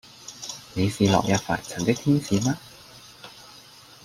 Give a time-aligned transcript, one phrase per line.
[0.73, 2.57] 你是落入凡塵的天使嗎？